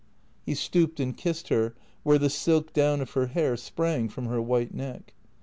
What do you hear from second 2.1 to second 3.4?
the silk down of her